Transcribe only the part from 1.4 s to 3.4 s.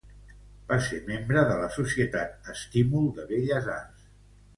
de la Societat Estímul de